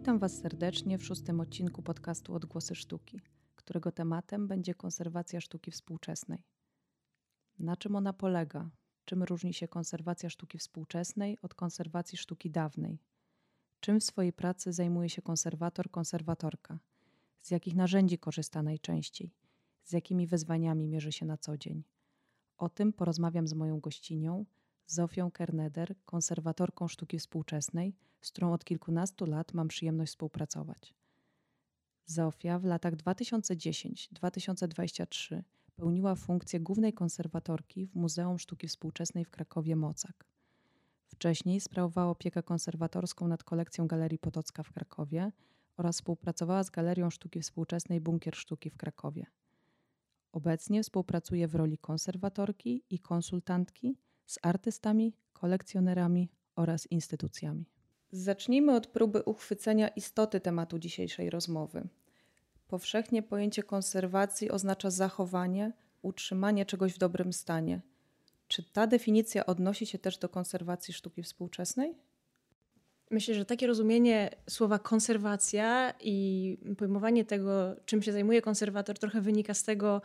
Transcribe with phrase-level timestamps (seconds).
[0.00, 3.20] Witam Was serdecznie w szóstym odcinku podcastu Odgłosy Sztuki,
[3.54, 6.44] którego tematem będzie konserwacja sztuki współczesnej.
[7.58, 8.70] Na czym ona polega?
[9.04, 12.98] Czym różni się konserwacja sztuki współczesnej od konserwacji sztuki dawnej?
[13.80, 16.78] Czym w swojej pracy zajmuje się konserwator, konserwatorka?
[17.42, 19.34] Z jakich narzędzi korzysta najczęściej?
[19.84, 21.84] Z jakimi wyzwaniami mierzy się na co dzień?
[22.56, 24.44] O tym porozmawiam z moją gościnią,
[24.90, 30.94] Zofią Kerneder, konserwatorką sztuki współczesnej, z którą od kilkunastu lat mam przyjemność współpracować.
[32.06, 35.42] Zofia w latach 2010-2023
[35.76, 40.24] pełniła funkcję głównej konserwatorki w Muzeum Sztuki Współczesnej w Krakowie Mocak.
[41.06, 45.32] Wcześniej sprawowała opiekę konserwatorską nad kolekcją Galerii Potocka w Krakowie
[45.76, 49.26] oraz współpracowała z Galerią Sztuki Współczesnej Bunkier Sztuki w Krakowie.
[50.32, 53.96] Obecnie współpracuje w roli konserwatorki i konsultantki
[54.30, 57.64] z artystami, kolekcjonerami oraz instytucjami.
[58.12, 61.88] Zacznijmy od próby uchwycenia istoty tematu dzisiejszej rozmowy.
[62.68, 67.80] Powszechnie pojęcie konserwacji oznacza zachowanie, utrzymanie czegoś w dobrym stanie.
[68.48, 71.94] Czy ta definicja odnosi się też do konserwacji sztuki współczesnej?
[73.10, 79.54] Myślę, że takie rozumienie słowa konserwacja i pojmowanie tego, czym się zajmuje konserwator, trochę wynika
[79.54, 80.02] z tego,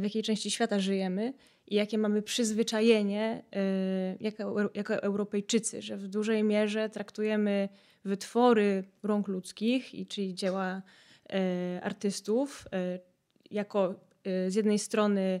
[0.00, 1.32] w jakiej części świata żyjemy
[1.66, 7.68] i jakie mamy przyzwyczajenie e, jako, jako Europejczycy, że w dużej mierze traktujemy
[8.04, 10.82] wytwory rąk ludzkich, i czyli dzieła
[11.32, 12.64] e, artystów,
[13.50, 13.94] jako
[14.48, 15.40] z jednej strony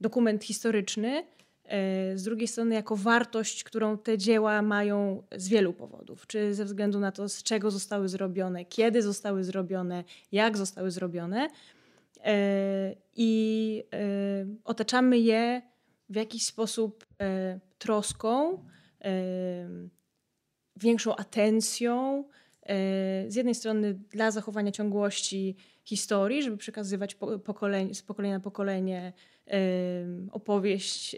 [0.00, 1.24] dokument historyczny,
[1.72, 6.64] E, z drugiej strony jako wartość, którą te dzieła mają z wielu powodów, czy ze
[6.64, 11.48] względu na to, z czego zostały zrobione, kiedy zostały zrobione, jak zostały zrobione.
[12.24, 15.62] E, I e, otaczamy je
[16.08, 17.06] w jakiś sposób
[17.78, 18.64] troską,
[20.76, 22.24] większą atencją.
[23.28, 29.12] Z jednej strony dla zachowania ciągłości historii, żeby przekazywać pokolenie, z pokolenia na pokolenie
[30.32, 31.16] opowieść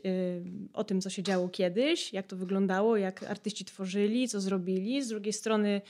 [0.72, 5.02] o tym, co się działo kiedyś, jak to wyglądało, jak artyści tworzyli, co zrobili.
[5.02, 5.80] Z drugiej strony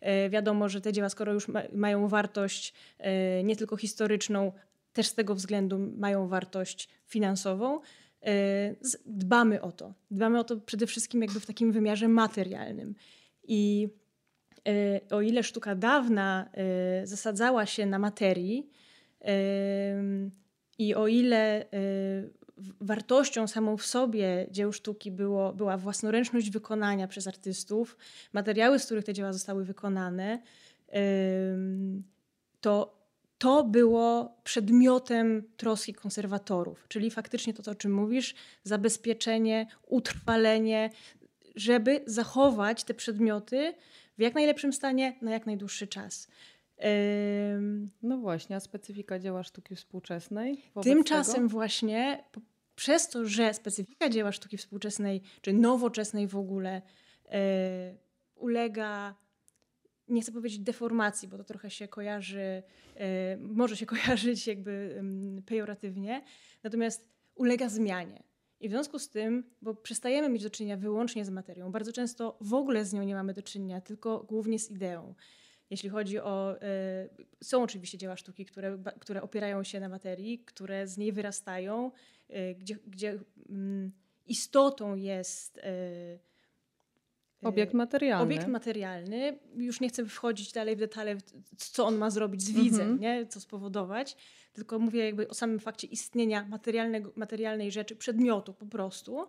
[0.00, 4.52] e, wiadomo, że te dzieła, skoro już mają wartość e, nie tylko historyczną,
[4.92, 7.80] też z tego względu mają wartość finansową.
[8.22, 8.74] E,
[9.06, 9.94] dbamy o to.
[10.10, 12.94] Dbamy o to przede wszystkim jakby w takim wymiarze materialnym.
[13.44, 13.88] I
[15.10, 16.50] o ile sztuka dawna
[17.04, 18.70] zasadzała się na materii,
[20.78, 22.30] i o ile y,
[22.80, 27.96] wartością samą w sobie dzieł sztuki było, była własnoręczność wykonania przez artystów,
[28.32, 30.42] materiały, z których te dzieła zostały wykonane,
[32.60, 33.02] to
[33.38, 38.34] to było przedmiotem troski konserwatorów, czyli faktycznie to, o czym mówisz,
[38.64, 40.90] zabezpieczenie, utrwalenie,
[41.56, 43.74] żeby zachować te przedmioty
[44.18, 46.28] w jak najlepszym stanie na jak najdłuższy czas.
[48.02, 50.62] No właśnie, a specyfika dzieła sztuki współczesnej?
[50.82, 51.48] Tymczasem tego?
[51.48, 52.24] właśnie
[52.74, 56.82] przez to, że specyfika dzieła sztuki współczesnej, czy nowoczesnej w ogóle,
[57.28, 57.94] e,
[58.34, 59.14] ulega,
[60.08, 62.62] nie chcę powiedzieć deformacji, bo to trochę się kojarzy,
[62.96, 65.02] e, może się kojarzyć jakby
[65.46, 66.22] pejoratywnie,
[66.62, 68.22] natomiast ulega zmianie.
[68.60, 72.36] I w związku z tym, bo przestajemy mieć do czynienia wyłącznie z materią, bardzo często
[72.40, 75.14] w ogóle z nią nie mamy do czynienia, tylko głównie z ideą.
[75.72, 76.56] Jeśli chodzi o.
[76.62, 81.90] Y, są oczywiście dzieła sztuki, które, które opierają się na materii, które z niej wyrastają,
[82.30, 83.18] y, gdzie, gdzie
[83.48, 83.92] mm,
[84.26, 85.58] istotą jest.
[85.58, 86.18] Y,
[87.42, 88.24] obiekt materialny.
[88.24, 89.38] Obiekt materialny.
[89.56, 91.16] Już nie chcę wchodzić dalej w detale,
[91.56, 93.00] co on ma zrobić z widzem, mm -hmm.
[93.00, 93.26] nie?
[93.26, 94.16] co spowodować,
[94.52, 99.28] tylko mówię jakby o samym fakcie istnienia materialnego, materialnej rzeczy, przedmiotu po prostu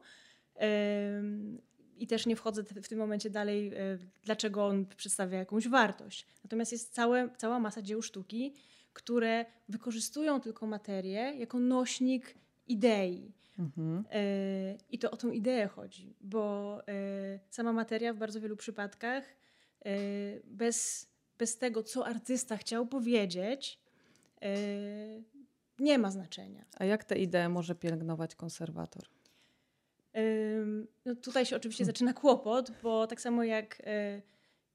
[2.04, 6.28] i też nie wchodzę w tym momencie dalej, e, dlaczego on przedstawia jakąś wartość.
[6.44, 8.54] Natomiast jest całe, cała masa dzieł sztuki,
[8.94, 12.36] które wykorzystują tylko materię jako nośnik
[12.68, 13.34] idei.
[13.60, 14.04] Mhm.
[14.12, 14.22] E,
[14.90, 19.24] I to o tą ideę chodzi, bo e, sama materia w bardzo wielu przypadkach
[20.44, 21.08] bez,
[21.38, 23.80] bez tego, co artysta chciał powiedzieć,
[25.80, 26.66] nie ma znaczenia.
[26.78, 29.04] A jak tę ideę może pielęgnować konserwator?
[31.06, 31.96] No tutaj się oczywiście hmm.
[31.96, 34.22] zaczyna kłopot, bo tak samo jak, e,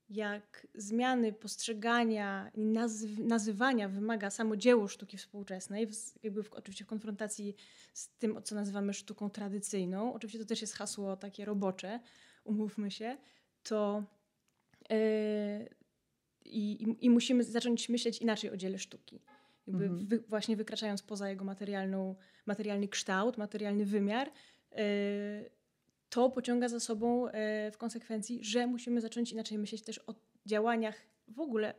[0.09, 5.89] jak zmiany postrzegania i nazyw nazywania wymaga samo dzieło sztuki współczesnej,
[6.23, 7.57] jakby w, oczywiście w konfrontacji
[7.93, 12.01] z tym, co nazywamy sztuką tradycyjną, oczywiście to też jest hasło takie robocze,
[12.45, 13.17] umówmy się,
[13.63, 14.05] to
[14.91, 14.97] yy,
[16.45, 19.21] i, i, musimy zacząć myśleć inaczej o dziele sztuki.
[19.67, 20.07] Jakby mhm.
[20.07, 24.31] wy, właśnie wykraczając poza jego materialną, materialny kształt, materialny wymiar,
[26.09, 27.33] to pociąga za sobą y,
[27.73, 30.15] w konsekwencji, że musimy zacząć inaczej myśleć też o
[30.47, 30.97] działaniach
[31.29, 31.75] w ogóle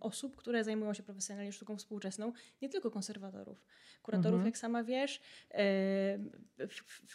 [0.00, 2.32] osób, które zajmują się profesjonalnie sztuką współczesną,
[2.62, 3.64] nie tylko konserwatorów.
[4.02, 4.46] Kuratorów, mhm.
[4.46, 5.20] jak sama wiesz,
[5.50, 6.18] e,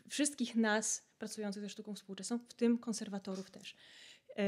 [0.10, 3.76] wszystkich nas pracujących ze sztuką współczesną, w tym konserwatorów też.
[4.36, 4.44] E,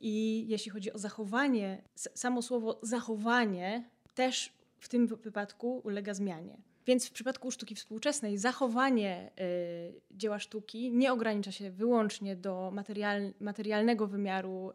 [0.00, 6.58] I jeśli chodzi o zachowanie, samo słowo zachowanie też w tym wypadku ulega zmianie.
[6.86, 13.32] Więc w przypadku sztuki współczesnej zachowanie y, dzieła sztuki nie ogranicza się wyłącznie do material,
[13.40, 14.74] materialnego wymiaru, y,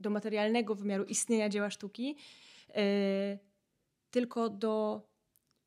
[0.00, 2.16] do materialnego wymiaru istnienia dzieła sztuki,
[2.68, 3.38] y,
[4.10, 5.02] tylko do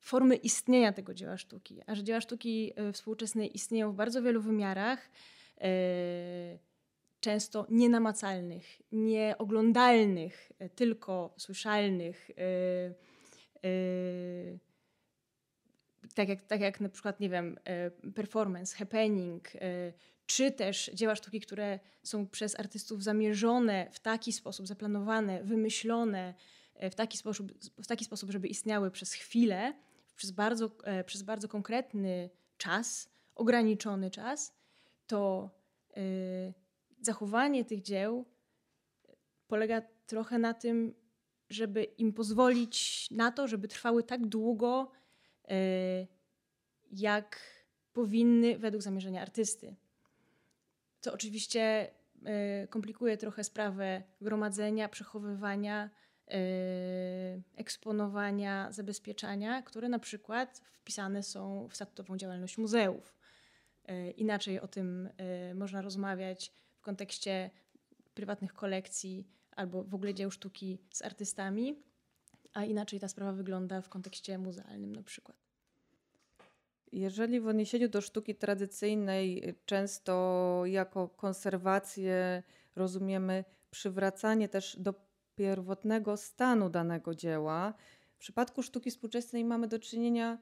[0.00, 1.80] formy istnienia tego dzieła sztuki.
[1.86, 5.10] A że dzieła sztuki współczesnej istnieją w bardzo wielu wymiarach,
[7.20, 12.30] często nienamacalnych, nieoglądalnych, tylko słyszalnych
[16.14, 19.92] tak jak, tak jak na przykład, nie wiem, e, performance, happening, e,
[20.26, 26.34] czy też dzieła sztuki, które są przez artystów zamierzone w taki sposób, zaplanowane, wymyślone
[26.74, 27.52] e, w taki sposób,
[27.82, 29.74] w taki sposób żeby istniały przez chwilę,
[30.16, 30.70] przez bardzo,
[31.06, 34.54] przez bardzo konkretny czas, ograniczony czas,
[35.06, 35.50] to
[37.00, 38.24] zachowanie tych dzieł
[39.46, 40.94] polega trochę na tym,
[41.50, 44.90] żeby im pozwolić na to, żeby trwały tak długo,
[46.90, 47.40] jak
[47.92, 49.76] powinny według zamierzenia artysty.
[51.00, 51.90] Co oczywiście
[52.64, 55.90] y, komplikuje trochę sprawę gromadzenia, przechowywania,
[56.28, 56.32] y,
[57.56, 63.14] eksponowania, zabezpieczania, które na przykład wpisane są w statutową działalność muzeów.
[64.16, 65.08] Inaczej o tym
[65.54, 67.50] można rozmawiać w kontekście
[68.14, 71.82] prywatnych kolekcji albo w ogóle dzieł sztuki z artystami
[72.52, 75.36] a inaczej ta sprawa wygląda w kontekście muzealnym na przykład.
[76.92, 82.42] Jeżeli w odniesieniu do sztuki tradycyjnej często jako konserwację
[82.76, 84.94] rozumiemy przywracanie też do
[85.36, 87.74] pierwotnego stanu danego dzieła,
[88.14, 90.38] w przypadku sztuki współczesnej mamy do czynienia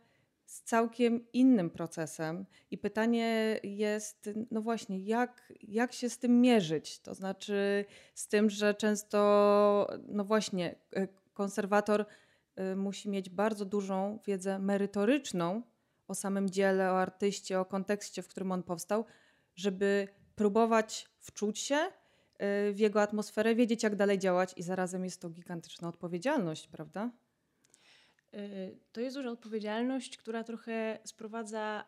[0.47, 6.99] z całkiem innym procesem i pytanie jest, no właśnie, jak, jak się z tym mierzyć?
[6.99, 7.85] To znaczy
[8.15, 10.75] z tym, że często, no właśnie,
[11.35, 12.07] konserwator
[12.73, 15.63] y, musi mieć bardzo dużą wiedzę merytoryczną
[16.09, 19.05] o samym dziele, o artyście, o kontekście, w którym on powstał,
[19.57, 25.21] żeby próbować wczuć się y, w jego atmosferę, wiedzieć, jak dalej działać, i zarazem jest
[25.21, 27.11] to gigantyczna odpowiedzialność, prawda?
[28.35, 31.85] Y, to jest duża odpowiedzialność, która trochę sprowadza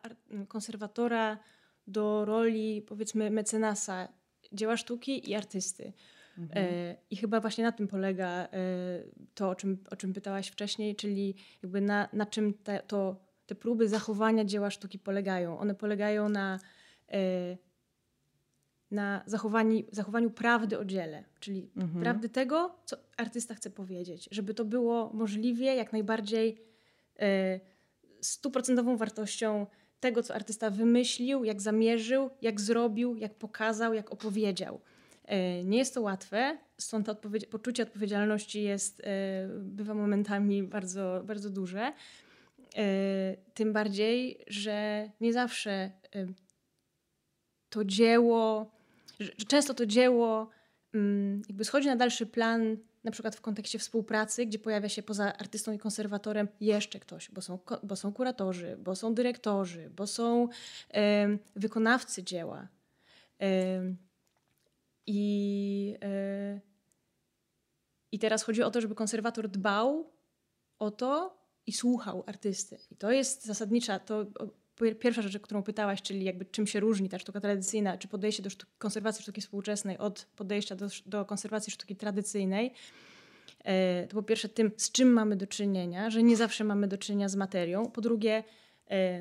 [0.47, 1.37] konserwatora
[1.87, 4.07] do roli, powiedzmy, mecenasa
[4.51, 5.93] dzieła sztuki i artysty.
[6.37, 6.63] Mhm.
[6.63, 8.47] E, I chyba właśnie na tym polega e,
[9.33, 13.55] to, o czym, o czym pytałaś wcześniej, czyli jakby na, na czym te, to, te
[13.55, 15.59] próby zachowania dzieła sztuki polegają.
[15.59, 16.59] One polegają na,
[17.11, 17.57] e,
[18.91, 22.01] na zachowaniu, zachowaniu prawdy o dziele, czyli mhm.
[22.01, 26.65] prawdy tego, co artysta chce powiedzieć, żeby to było możliwie jak najbardziej
[28.21, 29.67] stuprocentową wartością
[29.99, 34.81] tego, co artysta wymyślił, jak zamierzył, jak zrobił, jak pokazał, jak opowiedział.
[35.25, 41.49] E, nie jest to łatwe, stąd odpowiedzi poczucie odpowiedzialności jest, e, bywa momentami bardzo, bardzo
[41.49, 41.93] duże.
[42.75, 45.91] E, tym bardziej, że nie zawsze
[47.69, 48.71] to dzieło,
[49.19, 50.49] że często to dzieło
[50.93, 55.37] mm, jakby schodzi na dalszy plan, na przykład w kontekście współpracy, gdzie pojawia się poza
[55.37, 60.47] artystą i konserwatorem jeszcze ktoś, bo są, bo są kuratorzy, bo są dyrektorzy, bo są
[61.55, 62.67] wykonawcy dzieła.
[65.07, 66.61] I, yy,
[68.11, 70.11] I teraz chodzi o to, żeby konserwator dbał
[70.79, 72.77] o to i słuchał artysty.
[72.91, 74.25] I to jest zasadnicza, to
[74.99, 78.49] pierwsza rzecz, którą pytałaś, czyli jakby czym się różni ta sztuka tradycyjna, czy podejście do
[78.49, 82.73] sztuki, konserwacji sztuki współczesnej od podejścia do, do konserwacji sztuki tradycyjnej.
[83.63, 86.97] E, to po pierwsze tym, z czym mamy do czynienia, że nie zawsze mamy do
[86.97, 87.91] czynienia z materią.
[87.91, 88.64] Po drugie, E,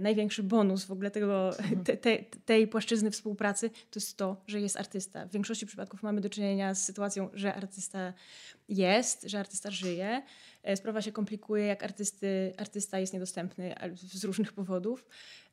[0.01, 1.85] największy bonus w ogóle tego, mhm.
[1.85, 5.27] te, te, tej płaszczyzny współpracy to jest to, że jest artysta.
[5.27, 8.13] W większości przypadków mamy do czynienia z sytuacją, że artysta
[8.69, 10.23] jest, że artysta żyje.
[10.63, 15.07] E, sprawa się komplikuje, jak artysty, artysta jest niedostępny z różnych powodów,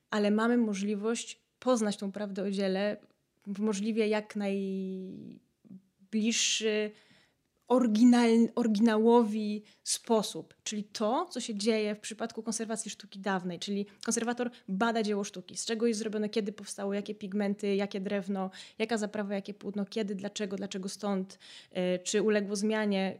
[0.09, 2.97] ale mamy możliwość poznać tą prawdę o dziele
[3.47, 5.31] w możliwie jak najbliższy
[7.71, 14.51] oryginal, oryginałowi sposób, czyli to, co się dzieje w przypadku konserwacji sztuki dawnej, czyli konserwator
[14.67, 18.49] bada dzieło sztuki, z czego jest zrobione, kiedy powstało, jakie pigmenty, jakie drewno,
[18.79, 21.39] jaka zaprawa, jakie płótno, kiedy, dlaczego, dlaczego stąd,
[21.71, 23.19] yy, czy uległo zmianie,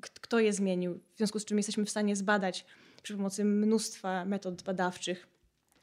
[0.00, 2.64] kto je zmienił, w związku z czym jesteśmy w stanie zbadać
[3.02, 5.28] przy pomocy mnóstwa metod badawczych,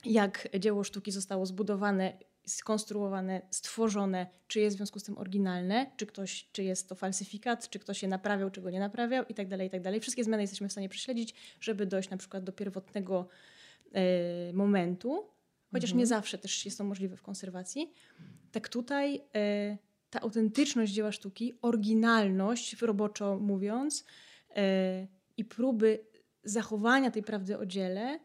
[0.05, 2.13] jak dzieło sztuki zostało zbudowane
[2.45, 7.69] skonstruowane, stworzone, czy jest w związku z tym oryginalne, czy ktoś, czy jest to falsyfikat,
[7.69, 9.99] czy ktoś je naprawiał, czy go nie naprawiał i tak dalej, i tak dalej.
[9.99, 13.27] Wszystkie zmiany jesteśmy w stanie prześledzić, żeby dojść na przykład do pierwotnego
[13.93, 15.29] e, momentu,
[15.71, 15.99] chociaż mhm.
[15.99, 17.93] nie zawsze też jest to możliwe w konserwacji.
[18.51, 19.77] Tak tutaj e,
[20.09, 24.05] ta autentyczność dzieła sztuki, oryginalność, roboczo mówiąc,
[24.55, 25.99] e, i próby
[26.43, 28.19] zachowania tej prawdy o dziele,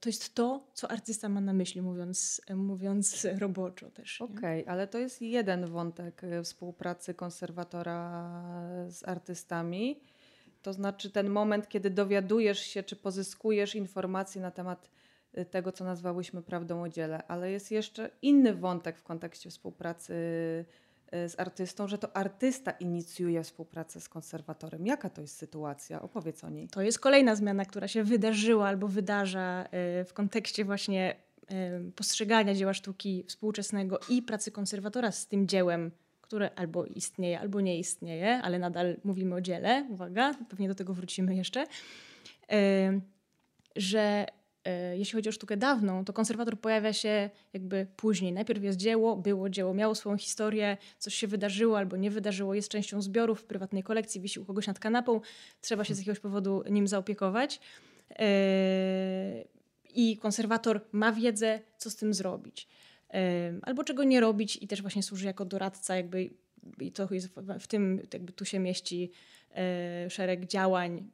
[0.00, 4.20] to jest to, co artysta ma na myśli, mówiąc, mówiąc roboczo też.
[4.20, 8.32] Okej, okay, ale to jest jeden wątek e, współpracy konserwatora
[8.88, 10.00] z artystami.
[10.62, 14.90] To znaczy ten moment, kiedy dowiadujesz się, czy pozyskujesz informacje na temat
[15.32, 20.14] e, tego, co nazwałyśmy prawdą o dziele, ale jest jeszcze inny wątek w kontekście współpracy
[21.12, 24.86] z artystą, że to artysta inicjuje współpracę z konserwatorem.
[24.86, 26.02] Jaka to jest sytuacja?
[26.02, 26.68] Opowiedz o niej.
[26.68, 31.16] To jest kolejna zmiana, która się wydarzyła albo wydarza y, w kontekście właśnie
[31.88, 35.90] y, postrzegania dzieła sztuki współczesnego i pracy konserwatora z tym dziełem,
[36.20, 39.86] które albo istnieje, albo nie istnieje, ale nadal mówimy o dziele.
[39.90, 41.66] Uwaga, pewnie do tego wrócimy jeszcze.
[43.76, 44.41] Że E,
[44.96, 48.32] jeśli chodzi o sztukę dawną, to konserwator pojawia się jakby później.
[48.32, 52.68] Najpierw jest dzieło, było dzieło, miało swoją historię, coś się wydarzyło albo nie wydarzyło, jest
[52.68, 55.20] częścią zbiorów w prywatnej kolekcji, wisi u kogoś nad kanapą,
[55.60, 57.60] trzeba się z jakiegoś powodu nim zaopiekować.
[58.18, 59.44] E,
[59.94, 62.68] I konserwator ma wiedzę, co z tym zrobić.
[63.10, 66.30] E, albo czego nie robić i też właśnie służy jako doradca, jakby
[66.80, 67.28] i to jest
[67.60, 69.10] w tym, jakby tu się mieści
[70.08, 71.10] szereg działań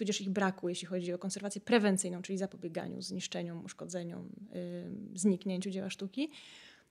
[0.00, 5.90] tudzież ich braku, jeśli chodzi o konserwację prewencyjną, czyli zapobieganiu zniszczeniom, uszkodzeniom, yy, zniknięciu dzieła
[5.90, 6.30] sztuki.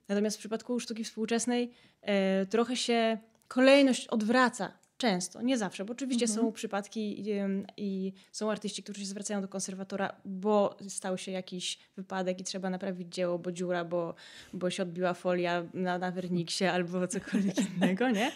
[0.08, 1.72] Natomiast w przypadku sztuki współczesnej
[2.04, 2.12] yy,
[2.50, 6.40] trochę się kolejność odwraca często, nie zawsze, bo oczywiście mhm.
[6.40, 11.80] są przypadki yy, i są artyści, którzy się zwracają do konserwatora, bo stał się jakiś
[11.98, 14.16] wypadek i trzeba naprawić dzieło, bo dziura, bo,
[14.54, 18.32] bo się odbiła folia na, na werniksie albo cokolwiek innego, nie?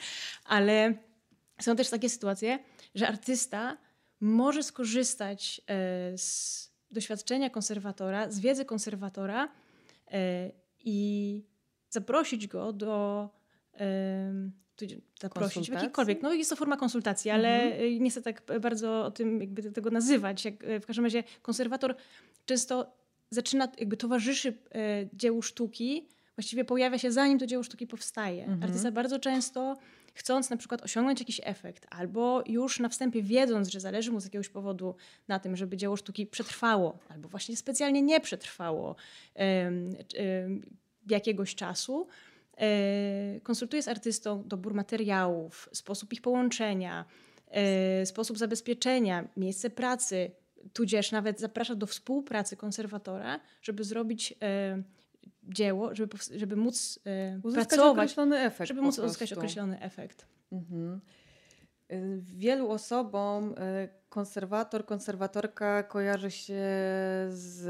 [0.45, 0.93] Ale
[1.61, 2.59] są też takie sytuacje,
[2.95, 3.77] że artysta
[4.23, 9.49] może skorzystać e, z doświadczenia konserwatora, z wiedzy konserwatora
[10.11, 11.43] e, i
[11.89, 13.29] zaprosić go do
[15.21, 16.21] zaprosić w jakikolwiek.
[16.21, 18.03] No jest to forma konsultacji, ale mhm.
[18.03, 20.45] nie chcę tak bardzo o tym jakby tego nazywać.
[20.45, 21.95] Jak, e, w każdym razie konserwator
[22.45, 22.97] często
[23.29, 24.57] zaczyna, jakby towarzyszy
[25.13, 28.43] dziełu sztuki, właściwie pojawia się zanim to dzieło sztuki powstaje.
[28.43, 28.63] Mhm.
[28.63, 29.77] Artysta bardzo często
[30.13, 34.23] chcąc na przykład osiągnąć jakiś efekt, albo już na wstępie wiedząc, że zależy mu z
[34.23, 34.95] jakiegoś powodu
[35.27, 38.95] na tym, żeby dzieło sztuki przetrwało, albo właśnie specjalnie nie przetrwało
[41.09, 42.07] jakiegoś czasu,
[42.57, 47.05] e, konsultuje z artystą dobór materiałów, sposób ich połączenia,
[47.47, 50.31] e, sposób zabezpieczenia, miejsce pracy,
[50.73, 54.33] tudzież nawet zaprasza do współpracy konserwatora, żeby zrobić
[55.49, 57.91] dzieło, żeby, żeby móc e, uzyskać pracować.
[57.91, 58.67] określony efekt.
[58.67, 60.25] Żeby móc uzyskać określony efekt.
[60.51, 61.01] Mhm.
[61.91, 66.63] Y, wielu osobom y, konserwator, konserwatorka kojarzy się
[67.29, 67.65] z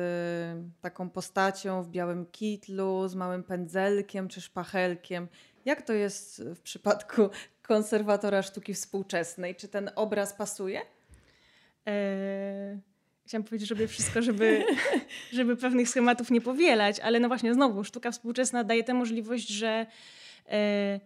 [0.81, 5.27] taką postacią w białym kitlu, z małym pędzelkiem czy szpachelkiem.
[5.65, 7.29] Jak to jest w przypadku
[7.61, 9.55] konserwatora sztuki współczesnej?
[9.55, 10.81] Czy ten obraz pasuje?
[11.87, 12.92] E
[13.25, 14.63] Chciałam powiedzieć, że robię wszystko, żeby,
[15.33, 19.85] żeby pewnych schematów nie powielać, ale no właśnie znowu sztuka współczesna daje tę możliwość, że,
[20.49, 20.99] e,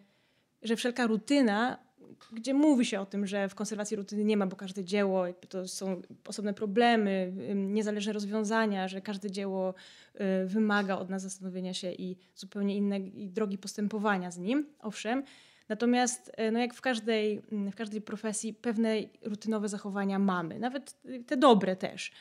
[0.61, 1.87] że wszelka rutyna,
[2.31, 5.67] gdzie mówi się o tym, że w konserwacji rutyny nie ma, bo każde dzieło to
[5.67, 9.73] są osobne problemy, niezależne rozwiązania, że każde dzieło
[10.13, 14.65] e, wymaga od nas zastanowienia się i zupełnie innej drogi postępowania z nim.
[14.79, 15.23] Owszem,
[15.69, 21.01] Natomiast e, no jak w każdej, mm, w każdej profesji pewne rutynowe zachowania mamy, nawet
[21.27, 22.11] te dobre też.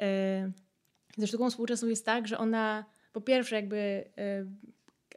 [0.00, 0.52] E,
[1.16, 3.76] ze sztuką współczesną jest tak, że ona po pierwsze jakby
[4.18, 4.46] e,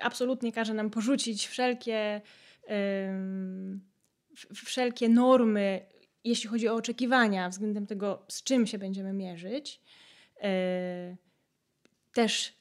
[0.01, 2.21] absolutnie każe nam porzucić wszelkie,
[4.53, 5.85] wszelkie normy,
[6.23, 9.81] jeśli chodzi o oczekiwania względem tego, z czym się będziemy mierzyć.
[12.13, 12.53] Też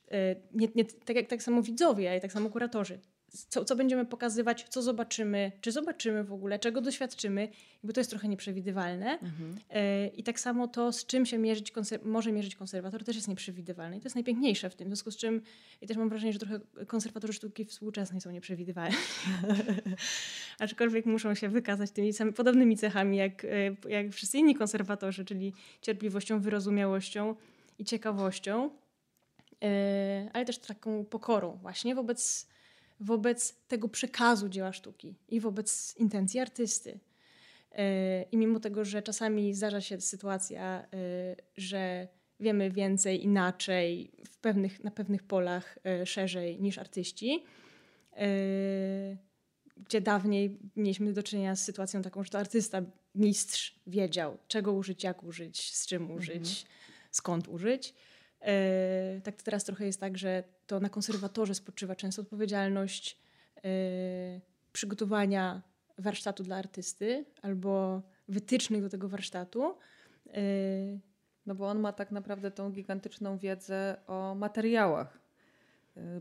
[0.55, 4.67] nie, nie, tak, jak, tak samo widzowie, i tak samo kuratorzy co, co będziemy pokazywać,
[4.69, 9.19] co zobaczymy, czy zobaczymy w ogóle, czego doświadczymy, jakby to jest trochę nieprzewidywalne.
[9.19, 9.57] Mhm.
[9.71, 13.97] E, I tak samo to, z czym się mierzyć może mierzyć konserwator, też jest nieprzewidywalne.
[13.97, 14.89] I to jest najpiękniejsze w tym.
[14.89, 15.43] W związku z czym,
[15.83, 18.97] i też mam wrażenie, że trochę konserwatorzy sztuki współczesnej są nieprzewidywalni.
[20.59, 23.49] Aczkolwiek muszą się wykazać tymi samymi podobnymi cechami, jak, e,
[23.89, 27.35] jak wszyscy inni konserwatorzy, czyli cierpliwością, wyrozumiałością
[27.79, 28.71] i ciekawością,
[29.63, 32.49] e, ale też taką pokorą właśnie wobec
[33.01, 37.01] wobec tego przekazu dzieła sztuki i wobec intencji artysty.
[37.73, 42.09] E, I mimo tego, że czasami zdarza się sytuacja, e, że
[42.41, 47.45] wiemy więcej, inaczej, w pewnych, na pewnych polach y, szerzej niż artyści.
[49.77, 52.83] Gdzie dawniej mieliśmy do czynienia z sytuacją taką, że to artysta,
[53.15, 56.75] mistrz wiedział, czego użyć, jak użyć, z czym użyć, mhm.
[57.11, 57.95] skąd użyć.
[58.41, 63.19] E, tak teraz trochę jest tak, że to na konserwatorze spoczywa często odpowiedzialność
[63.57, 63.61] e,
[64.73, 65.63] przygotowania
[65.99, 69.75] warsztatu dla artysty albo wytycznych do tego warsztatu.
[70.27, 70.41] E,
[71.47, 75.19] no bo on ma tak naprawdę tą gigantyczną wiedzę o materiałach,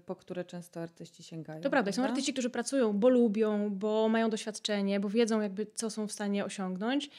[0.05, 1.61] po które często artyści sięgają.
[1.61, 5.89] To prawda, są artyści, którzy pracują, bo lubią, bo mają doświadczenie, bo wiedzą jakby co
[5.89, 7.09] są w stanie osiągnąć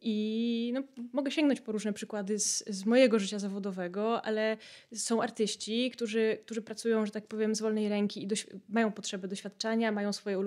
[0.00, 0.82] I no,
[1.12, 4.56] mogę sięgnąć po różne przykłady z, z, mojego życia zawodowego, ale
[4.94, 8.28] są artyści, którzy, którzy pracują, że tak powiem, z wolnej ręki i
[8.68, 10.38] mają potrzebę doświadczenia, mają, swoje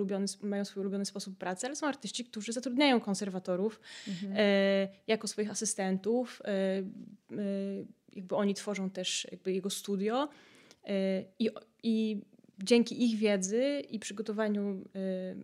[0.42, 4.32] mają swój ulubiony sposób pracy, ale są artyści, którzy zatrudniają konserwatorów mhm.
[4.36, 6.42] e, jako swoich asystentów.
[6.44, 6.84] E, e,
[8.12, 10.28] jakby oni tworzą też jakby jego studio
[11.38, 11.50] i,
[11.82, 12.20] i
[12.58, 14.84] dzięki ich wiedzy i przygotowaniu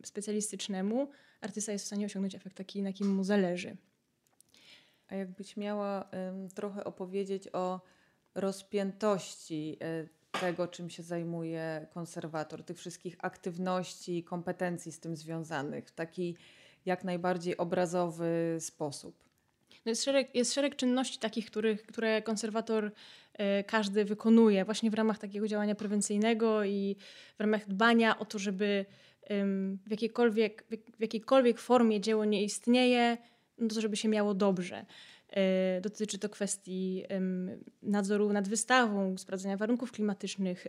[0.04, 1.08] specjalistycznemu
[1.44, 3.76] artysta jest w stanie osiągnąć efekt taki, na kim mu zależy.
[5.08, 6.10] A jakbyś miała
[6.54, 7.80] trochę opowiedzieć o
[8.34, 15.88] rozpiętości y, tego, czym się zajmuje konserwator, tych wszystkich aktywności i kompetencji z tym związanych,
[15.88, 16.36] w taki
[16.86, 19.24] jak najbardziej obrazowy sposób.
[19.84, 24.94] No jest, szereg, jest szereg czynności takich, których, które konserwator y, każdy wykonuje właśnie w
[24.94, 26.96] ramach takiego działania prewencyjnego i
[27.36, 28.86] w ramach dbania o to, żeby
[29.86, 30.64] w jakiejkolwiek,
[30.98, 33.18] w jakiejkolwiek formie dzieło nie istnieje,
[33.58, 34.86] no to żeby się miało dobrze.
[35.30, 37.04] E, dotyczy to kwestii
[37.82, 40.66] nadzoru nad wystawą, sprawdzenia warunków klimatycznych,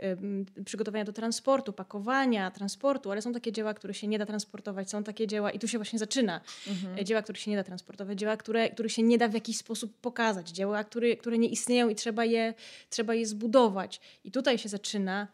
[0.65, 5.03] przygotowania do transportu, pakowania, transportu, ale są takie dzieła, które się nie da transportować, są
[5.03, 6.99] takie dzieła, i tu się właśnie zaczyna, mhm.
[6.99, 9.57] E, dzieła, które się nie da transportować, dzieła, które, których się nie da w jakiś
[9.57, 12.53] sposób pokazać, dzieła, które, które nie istnieją i trzeba je,
[12.89, 14.01] trzeba je zbudować.
[14.23, 15.27] I tutaj się zaczyna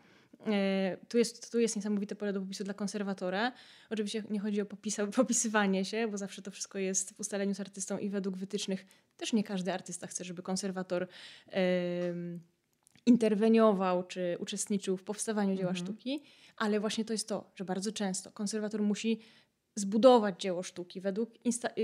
[1.09, 3.51] tu jest, tu jest niesamowite pole do popisu dla konserwatora.
[3.89, 7.59] Oczywiście nie chodzi o popisa, popisywanie się, bo zawsze to wszystko jest w ustaleniu z
[7.59, 8.85] artystą i według wytycznych.
[9.17, 11.07] Też nie każdy artysta chce, żeby konserwator
[13.05, 15.85] interweniował czy uczestniczył w powstawaniu dzieła mhm.
[15.85, 16.23] sztuki,
[16.57, 19.19] ale właśnie to jest to, że bardzo często konserwator musi
[19.75, 21.29] zbudować dzieło sztuki według,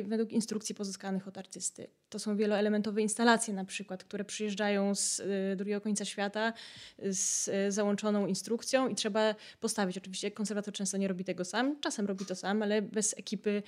[0.03, 1.87] według instrukcji pozyskanych od artysty.
[2.09, 6.53] To są wieloelementowe instalacje na przykład, które przyjeżdżają z y, drugiego końca świata
[6.99, 9.97] z y, załączoną instrukcją i trzeba postawić.
[9.97, 13.63] Oczywiście konserwator często nie robi tego sam, czasem robi to sam, ale bez ekipy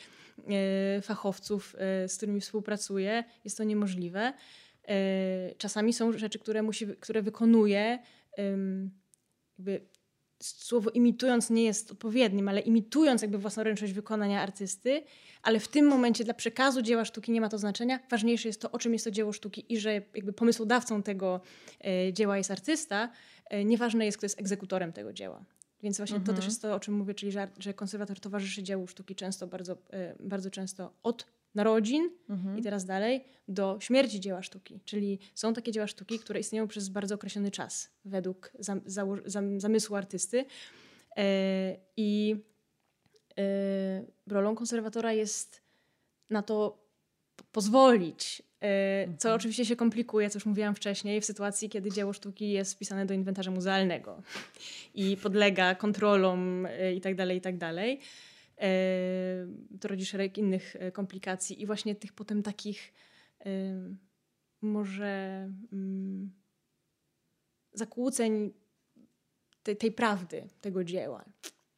[0.97, 1.75] y, fachowców,
[2.07, 4.33] z którymi współpracuje jest to niemożliwe.
[5.57, 7.99] Czasami są rzeczy, które, musi, które wykonuje
[9.59, 9.87] jakby
[10.39, 15.03] słowo imitując nie jest odpowiednim, ale imitując jakby własnoręczność wykonania artysty,
[15.41, 17.99] ale w tym momencie dla przekazu dzieła sztuki nie ma to znaczenia.
[18.09, 21.41] Ważniejsze jest to, o czym jest to dzieło sztuki i że jakby pomysłodawcą tego
[21.81, 23.09] e, dzieła jest artysta.
[23.45, 25.43] E, nieważne jest, kto jest egzekutorem tego dzieła.
[25.83, 26.35] Więc właśnie mhm.
[26.35, 29.47] to też jest to, o czym mówię, czyli że, że konserwator towarzyszy dziełu sztuki często,
[29.47, 31.25] bardzo, e, bardzo często od
[31.55, 32.57] narodzin mhm.
[32.57, 34.79] i teraz dalej do śmierci dzieła sztuki.
[34.85, 38.81] Czyli są takie dzieła sztuki, które istnieją przez bardzo określony czas według zam,
[39.25, 40.45] zam, zamysłu artysty.
[41.17, 42.35] E, I
[43.37, 45.61] e, rolą konserwatora jest
[46.29, 46.89] na to
[47.51, 48.43] pozwolić.
[48.61, 49.35] E, co mhm.
[49.35, 53.13] oczywiście się komplikuje, co już mówiłam wcześniej, w sytuacji, kiedy dzieło sztuki jest wpisane do
[53.13, 54.21] inwentarza muzealnego
[54.95, 57.83] i podlega kontrolom e, itd., tak itd.
[59.81, 62.93] To rodzi szereg innych e, komplikacji i właśnie tych potem takich
[64.61, 66.31] może mm,
[67.73, 68.53] zakłóceń
[69.63, 71.25] tej, tej prawdy tego dzieła.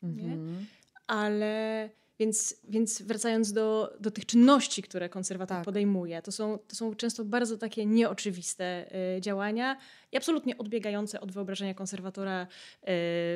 [0.03, 0.65] Mhm.
[1.07, 1.89] Ale
[2.21, 5.65] więc, więc wracając do, do tych czynności, które konserwator tak.
[5.65, 9.77] podejmuje, to są, to są często bardzo takie nieoczywiste y, działania
[10.11, 12.47] i absolutnie odbiegające od wyobrażenia konserwatora y,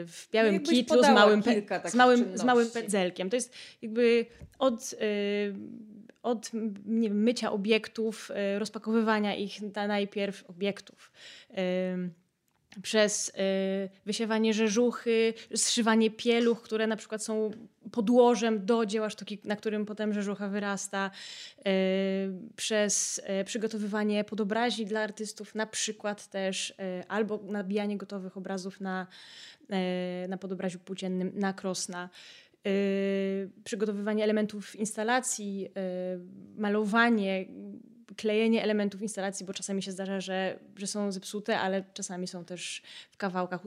[0.05, 1.43] w białym no kitlu z małym,
[1.85, 3.29] z, małym, z małym pędzelkiem.
[3.29, 4.25] To jest jakby
[4.59, 4.97] od, y,
[6.23, 6.51] od
[6.85, 11.11] nie wiem, mycia obiektów, rozpakowywania ich na najpierw obiektów
[12.81, 13.33] przez y,
[14.05, 17.51] wysiewanie rzeżuchy, zszywanie pieluch, które na przykład są
[17.91, 21.11] podłożem do dzieła sztuki, na którym potem rzeżucha wyrasta,
[21.59, 21.63] y,
[22.55, 26.73] przez y, przygotowywanie podobrazi dla artystów, na przykład też
[27.07, 29.07] albo nabijanie gotowych obrazów na,
[30.27, 32.09] na podobraziu płóciennym na krosna.
[33.63, 35.69] Przygotowywanie elementów instalacji,
[36.57, 37.45] malowanie,
[38.17, 42.81] klejenie elementów instalacji, bo czasami się zdarza, że, że są zepsute, ale czasami są też
[43.11, 43.61] w kawałkach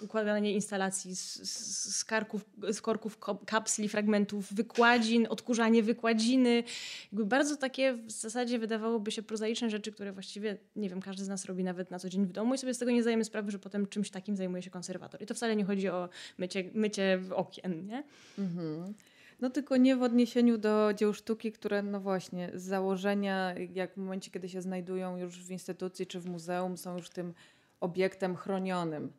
[0.00, 6.64] układanie instalacji z, z, z, karków, z korków kapsli, fragmentów wykładzin, odkurzanie wykładziny.
[7.12, 11.28] Jakby bardzo takie w zasadzie wydawałoby się prozaiczne rzeczy, które właściwie, nie wiem, każdy z
[11.28, 13.50] nas robi nawet na co dzień w domu i sobie z tego nie zdajemy sprawy,
[13.50, 15.22] że potem czymś takim zajmuje się konserwator.
[15.22, 18.04] I to wcale nie chodzi o mycie, mycie okien, nie?
[18.38, 18.94] Mhm.
[19.40, 23.96] No tylko nie w odniesieniu do dzieł sztuki, które no właśnie z założenia, jak w
[23.96, 27.34] momencie, kiedy się znajdują już w instytucji czy w muzeum, są już tym
[27.80, 29.12] obiektem chronionym.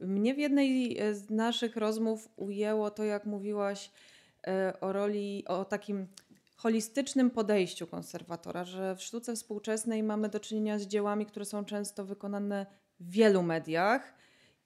[0.00, 3.90] Mnie w jednej z naszych rozmów ujęło to, jak mówiłaś
[4.46, 6.06] e, o roli, o takim
[6.56, 12.04] holistycznym podejściu konserwatora, że w sztuce współczesnej mamy do czynienia z dziełami, które są często
[12.04, 12.66] wykonane
[13.00, 14.14] w wielu mediach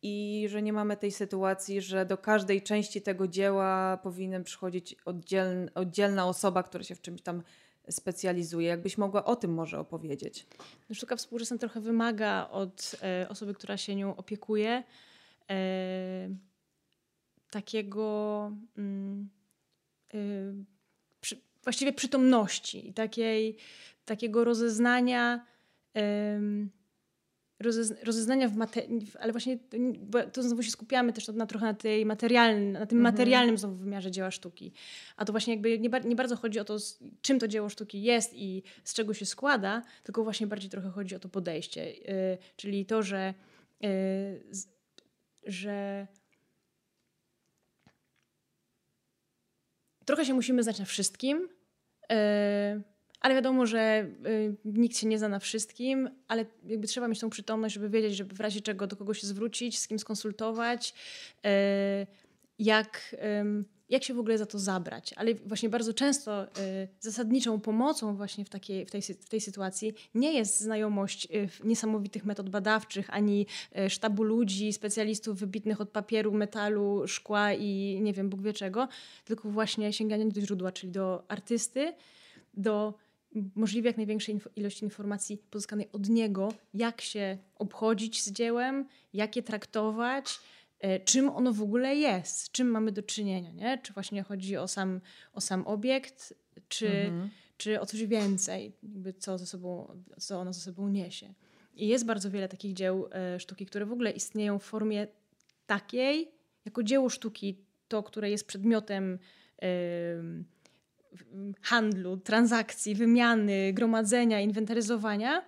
[0.06, 4.96] i że nie mamy tej sytuacji, że do każdej części tego dzieła powinien przychodzić
[5.74, 7.42] oddzielna, osoba, która się w czymś tam
[7.90, 8.68] specjalizuje.
[8.68, 10.46] Jakbyś mogła o tym może opowiedzieć?
[10.88, 14.82] No, sztuka współczesna trochę wymaga od e, osoby, która się nią opiekuje,
[15.50, 16.28] e,
[17.50, 19.28] takiego mm,
[20.14, 20.18] e,
[21.20, 23.56] przy, właściwie przytomności i takiej,
[24.04, 25.46] takiego rozeznania
[28.02, 29.58] rozeznania w materii, ale właśnie
[30.32, 33.14] to znowu się skupiamy też na trochę na, tej materialnym, na tym mhm.
[33.14, 34.72] materialnym znowu wymiarze dzieła sztuki.
[35.16, 36.76] A to właśnie jakby nie, nie, bardzo chodzi o to,
[37.22, 41.14] czym to dzieło sztuki jest i z czego się składa, tylko właśnie bardziej trochę chodzi
[41.14, 41.92] o to podejście.
[41.92, 43.34] Yy, czyli to, że,
[43.80, 43.88] yy,
[44.50, 44.68] z,
[45.46, 46.06] że
[50.04, 51.48] trochę się musimy znać na wszystkim,
[52.10, 52.16] yy,
[53.20, 57.30] ale wiadomo, że y, nikt się nie zna na wszystkim, ale jakby trzeba mieć tą
[57.30, 60.94] przytomność, żeby wiedzieć, żeby w razie czego do kogo się zwrócić, z kim skonsultować,
[61.46, 62.06] y,
[62.58, 65.12] jak, y, jak się w ogóle za to zabrać.
[65.12, 66.48] Ale właśnie bardzo często y,
[67.00, 72.24] zasadniczą pomocą właśnie w, takiej, w, tej, w tej sytuacji nie jest znajomość y, niesamowitych
[72.24, 73.46] metod badawczych, ani
[73.78, 78.88] y, sztabu ludzi, specjalistów wybitnych od papieru, metalu, szkła i nie wiem, Bóg wie czego,
[79.24, 81.94] tylko właśnie sięganie do źródła, czyli do artysty,
[82.54, 82.94] do
[83.54, 89.42] możliwie jak największej ilości informacji pozyskanej od niego, jak się obchodzić z dziełem, jak je
[89.42, 90.40] traktować,
[90.78, 93.78] e, czym ono w ogóle jest, z czym mamy do czynienia, nie?
[93.82, 95.00] czy właśnie chodzi o sam,
[95.32, 96.34] o sam obiekt,
[96.68, 97.30] czy, mhm.
[97.56, 101.34] czy o coś więcej, jakby co, ze sobą, co ono ze sobą niesie.
[101.74, 105.06] I jest bardzo wiele takich dzieł e, sztuki, które w ogóle istnieją w formie
[105.66, 106.30] takiej,
[106.64, 109.18] jako dzieło sztuki, to, które jest przedmiotem
[111.62, 115.44] handlu, transakcji, wymiany, gromadzenia, inwentaryzowania.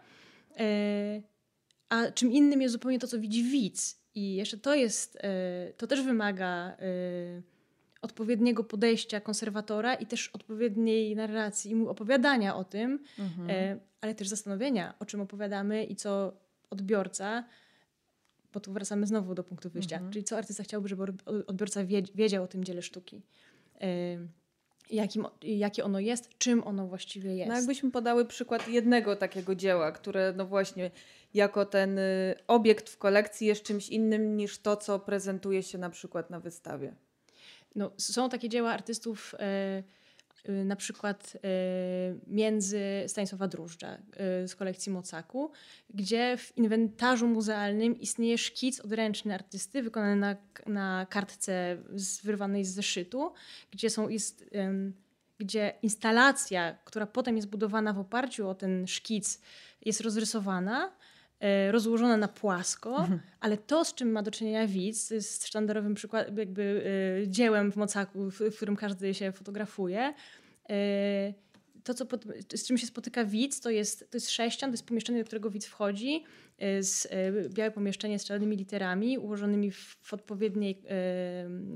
[0.58, 1.22] E,
[1.88, 3.98] a czym innym jest zupełnie to, co widzi widz.
[4.14, 6.76] I jeszcze to jest, e, to też wymaga e,
[8.02, 13.80] odpowiedniego podejścia konserwatora i też odpowiedniej narracji i mu opowiadania o tym, mhm.
[14.00, 16.32] ale też zastanowienia, o czym opowiadamy i co
[16.70, 17.44] odbiorca,
[18.52, 20.12] bo tu wracamy znowu do punktu wyjścia, mhm.
[20.12, 21.04] czyli co artysta chciałby, żeby
[21.46, 21.80] odbiorca
[22.14, 23.22] wiedział o tym dziele sztuki
[24.90, 27.48] jakim, jakie ono jest, czym ono właściwie jest.
[27.48, 30.90] No jakbyśmy podały przykład jednego takiego dzieła, które no właśnie
[31.34, 35.90] jako ten y, obiekt w kolekcji jest czymś innym niż to, co prezentuje się na
[35.90, 36.94] przykład na wystawie.
[37.74, 39.97] No, są takie dzieła artystów Y,
[40.64, 41.40] na przykład y,
[42.26, 43.98] między Stanisława Drużdża
[44.44, 45.50] y, z kolekcji Mocaku,
[45.94, 52.74] gdzie w inwentarzu muzealnym istnieje szkic odręczny artysty wykonany na, na kartce z, wyrwanej z
[52.74, 53.32] zeszytu,
[53.70, 54.44] gdzie są jest,
[55.38, 59.40] gdzie instalacja, która potem jest budowana w oparciu o ten szkic,
[59.84, 60.92] jest rozrysowana
[61.70, 63.20] rozłożona na płasko, mhm.
[63.40, 66.62] ale to, z czym ma do czynienia widz, jest sztandarowym przykładem, jakby
[67.22, 70.14] y, dziełem w Mocaku, w, w, którym każdy się fotografuje,
[70.70, 71.34] E,
[71.84, 72.24] to, co pod,
[72.54, 75.50] z czym się spotyka widz, to jest, to jest sześcian, to jest pomieszczenie, do którego
[75.50, 76.24] widz wchodzi,
[76.58, 80.82] e, z, e, białe pomieszczenie z czarnymi literami, ułożonymi w, w odpowiedniej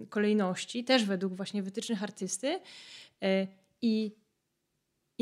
[0.08, 2.60] kolejności, też według właśnie wytycznych artysty.
[3.82, 4.12] I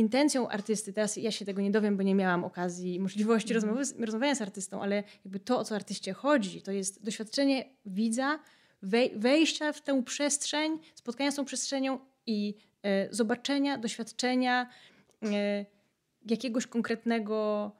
[0.00, 3.62] intencją artysty, teraz ja się tego nie dowiem, bo nie miałam okazji możliwości mm.
[3.62, 8.38] rozmowy, rozmawiania z artystą, ale jakby to, o co artyście chodzi, to jest doświadczenie widza,
[9.16, 14.70] wejścia w tę przestrzeń, spotkania z tą przestrzenią i E, zobaczenia, doświadczenia
[15.22, 15.64] e,
[16.26, 17.70] jakiegoś konkretnego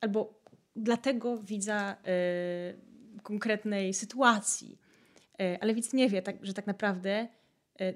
[0.00, 0.40] albo
[0.76, 4.78] dla tego widza e, konkretnej sytuacji.
[5.60, 7.28] Ale widz nie wie, tak, że tak naprawdę.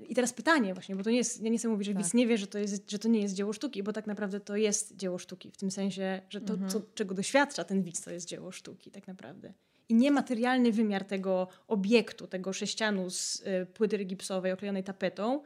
[0.09, 2.03] I teraz pytanie właśnie, bo to nie jest, ja nie chcę mówić, że tak.
[2.03, 4.41] widz nie wie, że to, jest, że to nie jest dzieło sztuki, bo tak naprawdę
[4.41, 6.71] to jest dzieło sztuki, w tym sensie, że to, mhm.
[6.71, 9.53] co, czego doświadcza ten widz, to jest dzieło sztuki tak naprawdę.
[9.89, 15.43] I niematerialny wymiar tego obiektu, tego sześcianu z płyty gipsowej oklejonej tapetą,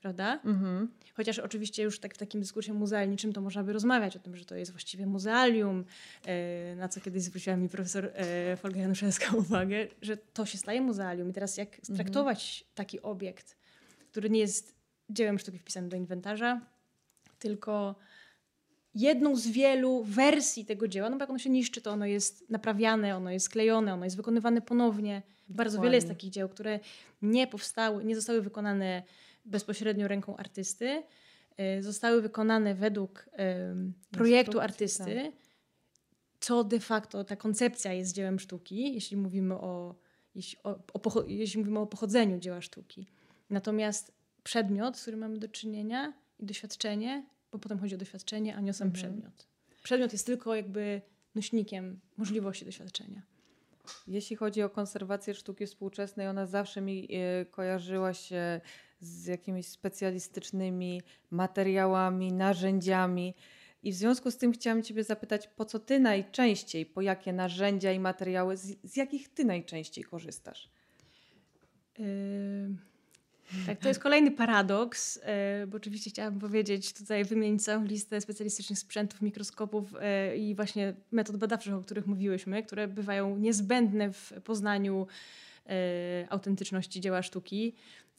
[0.00, 0.40] prawda?
[0.44, 0.88] Mhm.
[1.14, 4.44] Chociaż oczywiście już tak w takim dyskursie muzealniczym to można by rozmawiać o tym, że
[4.44, 5.84] to jest właściwie muzealium,
[6.26, 10.80] e, na co kiedyś zwróciła mi profesor e, Folga Januszewska uwagę, że to się staje
[10.80, 11.30] muzealium.
[11.30, 12.74] I teraz jak traktować mhm.
[12.74, 13.56] taki obiekt,
[14.10, 14.74] który nie jest
[15.10, 16.60] dziełem sztuki wpisanym do inwentarza,
[17.38, 17.94] tylko
[18.94, 22.50] jedną z wielu wersji tego dzieła, no bo jak ono się niszczy, to ono jest
[22.50, 25.22] naprawiane, ono jest klejone, ono jest wykonywane ponownie.
[25.48, 26.80] Bardzo wiele jest takich dzieł, które
[27.22, 29.02] nie powstały, nie zostały wykonane
[29.44, 31.02] bezpośrednio ręką artysty,
[31.78, 33.28] y, zostały wykonane według
[34.10, 35.32] projektu artysty, tak.
[36.40, 39.94] co de facto ta koncepcja jest dziełem sztuki, jeśli mówimy o,
[40.34, 43.06] jeśli, o, o jeśli mówimy o pochodzeniu dzieła sztuki.
[43.50, 48.60] Natomiast przedmiot, z którym mamy do czynienia i doświadczenie, bo potem chodzi o doświadczenie, a
[48.60, 49.04] nie o sam mhm.
[49.04, 49.46] przedmiot.
[49.82, 51.02] Przedmiot jest tylko jakby
[51.34, 53.22] nośnikiem możliwości doświadczenia.
[54.06, 57.08] Jeśli chodzi o konserwację sztuki współczesnej, ona zawsze mi
[57.42, 58.60] y, kojarzyła się
[59.00, 63.34] z jakimiś specjalistycznymi materiałami, narzędziami.
[63.82, 67.92] I w związku z tym chciałam Ciebie zapytać, po co Ty najczęściej, po jakie narzędzia
[67.92, 70.70] i materiały, z, z jakich Ty najczęściej korzystasz?
[71.98, 72.76] Yy,
[73.66, 75.16] tak, to jest kolejny paradoks,
[75.60, 80.94] yy, bo oczywiście chciałabym powiedzieć, tutaj wymienić całą listę specjalistycznych sprzętów, mikroskopów yy, i właśnie
[81.10, 85.06] metod badawczych, o których mówiłyśmy, które bywają niezbędne w poznaniu
[85.66, 85.72] yy,
[86.30, 87.74] autentyczności dzieła sztuki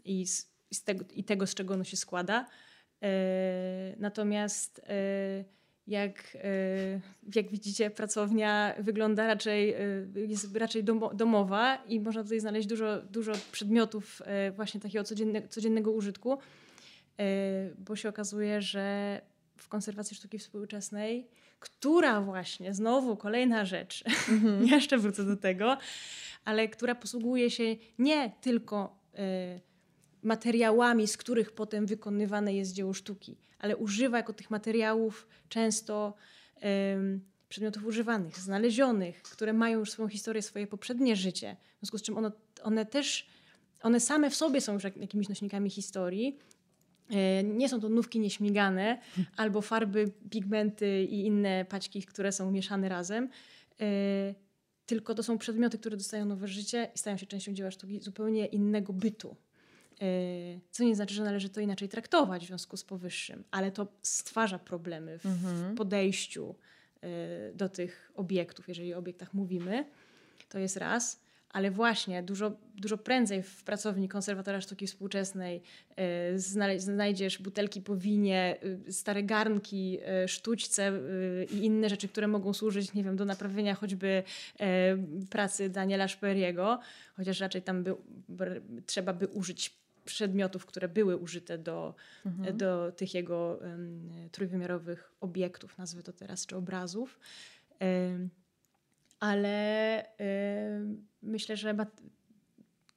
[0.06, 0.26] i
[0.72, 2.46] z tego, i tego, z czego ono się składa.
[3.04, 5.44] E, natomiast e,
[5.90, 7.00] jak, e,
[7.36, 9.76] jak widzicie, pracownia wygląda raczej,
[10.28, 14.22] jest raczej domowa i można tutaj znaleźć dużo, dużo przedmiotów
[14.56, 16.38] właśnie takiego codzienne, codziennego użytku,
[17.78, 19.22] bo się okazuje, że
[19.58, 21.28] w konserwacji sztuki współczesnej,
[21.60, 24.68] która właśnie, znowu kolejna rzecz, mm -hmm.
[24.72, 25.78] jeszcze wrócę do tego,
[26.46, 29.00] ale która posługuje się nie tylko
[30.24, 36.14] materiałami, z których potem wykonywane jest dzieło sztuki, ale używa jako tych materiałów często
[36.64, 41.56] um, przedmiotów używanych, znalezionych, które mają już swoją historię, swoje poprzednie życie.
[41.76, 42.32] W związku z czym ono,
[42.64, 43.28] one też,
[43.82, 46.38] one same w sobie są już jakimiś nośnikami historii.
[47.10, 49.00] E, nie są to nówki nieśmigane
[49.38, 53.30] albo farby, pigmenty i inne paćki, które są mieszane razem.
[53.82, 53.86] E,
[54.86, 58.46] tylko to są przedmioty, które dostają nowe życie i stają się częścią dzieła sztuki zupełnie
[58.46, 59.36] innego bytu.
[60.02, 63.88] Y, co nie znaczy, że należy to inaczej traktować w związku z powyższym, ale to
[64.02, 65.76] stwarza problemy w mhm.
[65.76, 66.56] podejściu
[67.04, 67.08] y,
[67.56, 69.86] do tych obiektów, jeżeli o obiektach mówimy.
[70.50, 71.20] To jest raz.
[71.50, 75.62] Ale właśnie dużo, dużo prędzej w pracowni konserwatora sztuki współczesnej
[76.36, 78.58] y, znajdziesz butelki po winie,
[78.90, 80.92] stare garnki, sztućce
[81.52, 84.24] i inne rzeczy, które mogą służyć, nie wiem, do naprawienia choćby
[85.30, 86.80] pracy Daniela Szperiego,
[87.14, 87.96] chociaż raczej tam by,
[88.86, 91.96] trzeba by użyć przedmiotów, które były użyte do,
[92.26, 92.58] mhm.
[92.58, 97.20] do tych jego um, trójwymiarowych obiektów, nazwę to teraz, czy obrazów.
[97.82, 98.30] Um,
[99.20, 101.76] ale um, myślę, że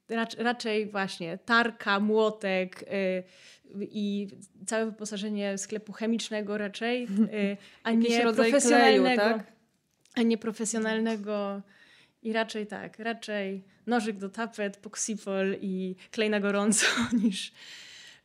[0.09, 3.25] rac raczej właśnie tarka, młotek y,
[3.81, 4.29] i
[4.67, 9.23] całe wyposażenie sklepu chemicznego raczej, y, a nie profesjonalnego.
[9.23, 9.53] Kleju, tak?
[10.15, 11.63] A nie profesjonalnego
[12.23, 16.87] i raczej tak, raczej nożyk do tapet, poksipol i klej na gorąco
[17.23, 17.53] niż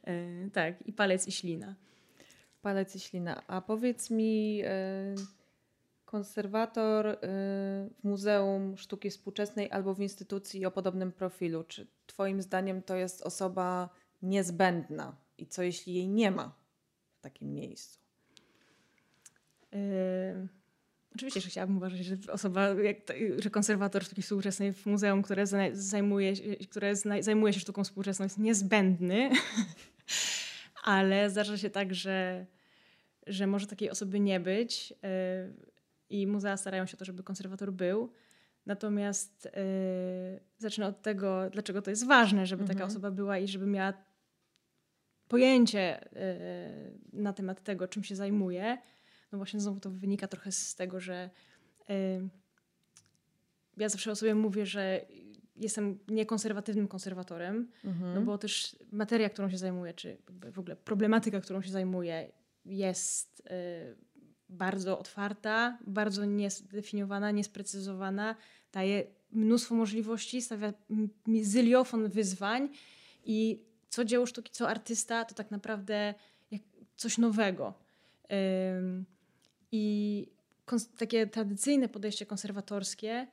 [0.03, 1.75] e, tak, i palec i ślina.
[2.61, 3.41] Palec i ślina.
[3.47, 5.15] A powiedz mi, e,
[6.05, 7.17] konserwator e,
[7.99, 13.21] w Muzeum Sztuki Współczesnej albo w instytucji o podobnym profilu, czy Twoim zdaniem to jest
[13.21, 13.89] osoba
[14.21, 15.15] niezbędna?
[15.37, 16.55] I co jeśli jej nie ma
[17.17, 17.99] w takim miejscu?
[21.15, 22.67] Oczywiście, że chciałabym uważać, że osoba,
[23.37, 26.33] że konserwator sztuki współczesnej w muzeum, które zajmuje,
[26.69, 29.29] które zajmuje się sztuką współczesną jest niezbędny,
[30.83, 32.45] ale zdarza się tak, że,
[33.27, 34.97] że może takiej osoby nie być yy,
[36.09, 38.11] i muzea starają się o to, żeby konserwator był.
[38.65, 42.77] Natomiast yy, zacznę od tego, dlaczego to jest ważne, żeby mhm.
[42.77, 43.93] taka osoba była i żeby miała
[45.27, 46.09] pojęcie
[47.13, 48.77] yy, na temat tego, czym się zajmuje
[49.31, 51.29] no właśnie znowu to wynika trochę z tego, że
[51.89, 51.95] yy,
[53.77, 55.05] ja zawsze o sobie mówię, że
[55.55, 58.13] jestem niekonserwatywnym konserwatorem, mhm.
[58.15, 60.17] no bo też materia, którą się zajmuję, czy
[60.53, 62.31] w ogóle problematyka, którą się zajmuję,
[62.65, 63.97] jest yy,
[64.49, 68.35] bardzo otwarta, bardzo niezdefiniowana, niesprecyzowana,
[68.71, 70.73] daje mnóstwo możliwości, stawia
[71.41, 72.69] zyliofon wyzwań
[73.23, 76.13] i co dzieło sztuki, co artysta, to tak naprawdę
[76.95, 77.73] coś nowego.
[79.71, 80.27] I
[80.97, 83.27] takie tradycyjne podejście konserwatorskie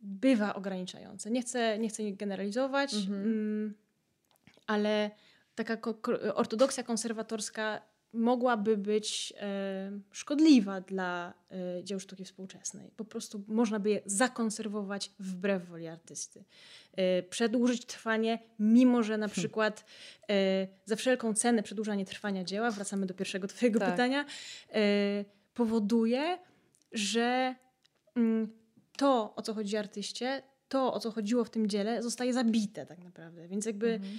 [0.00, 1.30] bywa ograniczające.
[1.30, 3.22] Nie chcę, nie chcę generalizować, mhm.
[3.22, 3.74] mm,
[4.66, 5.10] ale
[5.54, 5.76] taka
[6.34, 7.82] ortodoksja konserwatorska
[8.14, 12.90] mogłaby być e, szkodliwa dla e, dzieł sztuki współczesnej.
[12.96, 16.44] Po prostu można by je zakonserwować wbrew woli artysty.
[16.92, 19.36] E, przedłużyć trwanie, mimo że na hmm.
[19.36, 19.84] przykład
[20.30, 23.90] e, za wszelką cenę przedłużanie trwania dzieła, wracamy do pierwszego twojego tak.
[23.90, 24.24] pytania,
[24.72, 25.24] e,
[25.54, 26.38] powoduje,
[26.92, 27.54] że
[28.14, 28.52] mm,
[28.96, 32.98] to, o co chodzi artyście, to, o co chodziło w tym dziele, zostaje zabite tak
[32.98, 33.48] naprawdę.
[33.48, 34.18] Więc jakby mhm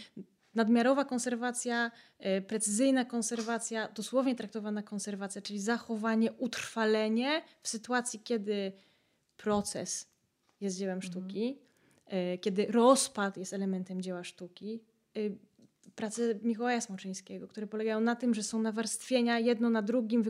[0.55, 8.71] nadmiarowa konserwacja, e, precyzyjna konserwacja, dosłownie traktowana konserwacja, czyli zachowanie, utrwalenie w sytuacji, kiedy
[9.37, 10.07] proces
[10.61, 11.11] jest dziełem mhm.
[11.11, 11.59] sztuki,
[12.05, 12.37] mhm.
[12.39, 14.81] kiedy rozpad jest elementem dzieła sztuki.
[15.15, 15.19] E,
[15.95, 20.23] prace Mikołaja Smoczyńskiego, które polegają na tym, że są nawarstwienia jedno na drugim,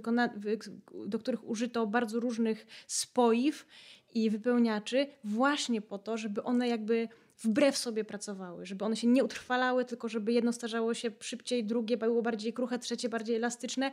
[1.08, 3.66] do których użyto bardzo różnych spoiw
[4.14, 7.08] i wypełniaczy, właśnie po to, żeby one jakby
[7.38, 11.98] wbrew sobie pracowały, żeby one się nie utrwalały, tylko żeby jedno starzało się szybciej, drugie
[11.98, 13.92] było bardziej kruche, trzecie bardziej elastyczne.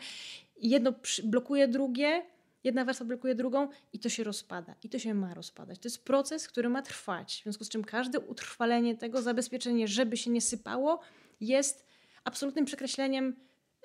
[0.56, 0.92] Jedno
[1.24, 2.22] blokuje drugie,
[2.64, 4.74] jedna warstwa blokuje drugą i to się rozpada.
[4.82, 5.78] I to się ma rozpadać.
[5.78, 7.40] To jest proces, który ma trwać.
[7.40, 11.00] W związku z czym każde utrwalenie tego, zabezpieczenie, żeby się nie sypało,
[11.40, 11.86] jest
[12.24, 13.36] absolutnym przekreśleniem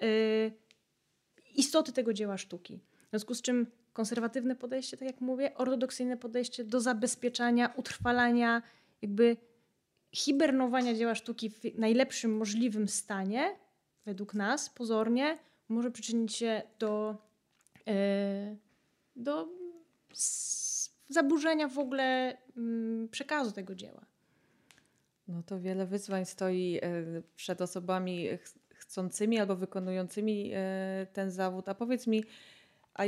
[0.02, 0.52] yy,
[1.56, 2.80] istoty tego dzieła sztuki.
[3.08, 8.62] W związku z czym konserwatywne podejście, tak jak mówię, ortodoksyjne podejście do zabezpieczania, utrwalania,
[9.01, 9.38] jakby
[10.12, 13.55] hibernowania dzieła sztuki w najlepszym możliwym stanie,
[14.05, 15.38] według nas, pozornie,
[15.69, 17.17] może przyczynić się do,
[17.86, 17.93] yy,
[19.15, 19.47] do
[21.10, 24.05] zaburzenia w ogóle yy, przekazu tego dzieła.
[25.27, 28.27] No to wiele wyzwań stoi e, przed osobami
[28.73, 31.69] chcącymi albo wykonującymi e, ten zawód.
[31.69, 32.23] A powiedz mi,
[32.93, 33.05] a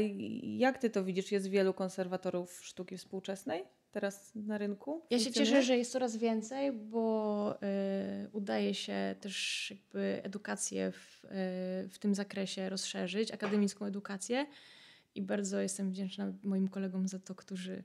[0.58, 1.32] jak ty to widzisz?
[1.32, 3.63] Jest wielu konserwatorów sztuki współczesnej?
[3.91, 5.02] Teraz na rynku?
[5.10, 7.56] Ja się cieszę, że jest coraz więcej, bo
[8.25, 11.30] y, udaje się też jakby edukację w, y,
[11.89, 14.45] w tym zakresie rozszerzyć, akademicką edukację
[15.15, 17.84] i bardzo jestem wdzięczna moim kolegom za to, którzy,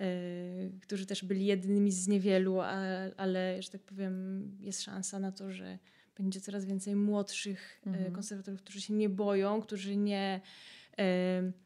[0.00, 2.74] y, którzy też byli jednymi z niewielu, a,
[3.16, 5.78] ale, że tak powiem, jest szansa na to, że
[6.16, 8.12] będzie coraz więcej młodszych mhm.
[8.12, 10.40] konserwatorów, którzy się nie boją, którzy nie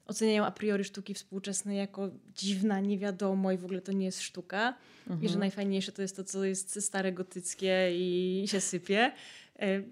[0.07, 4.23] oceniają a priori sztuki współczesne jako dziwna, nie wiadomo i w ogóle to nie jest
[4.23, 4.75] sztuka.
[5.01, 5.21] Mhm.
[5.21, 5.41] I że mhm.
[5.41, 9.13] najfajniejsze to jest to, co jest stare gotyckie i się sypie.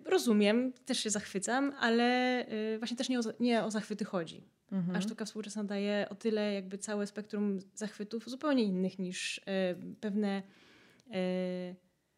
[0.05, 2.05] Rozumiem, też się zachwycam, ale
[2.47, 4.45] e, właśnie też nie o, nie o zachwyty chodzi.
[4.73, 4.97] Mhm.
[4.97, 9.41] A sztuka współczesna daje o tyle jakby całe spektrum zachwytów zupełnie innych niż
[10.01, 10.43] pewne